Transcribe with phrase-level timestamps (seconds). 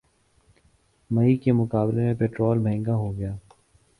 [1.09, 3.31] مئی کے مقابلے میں پٹرول مہنگا ہوگیا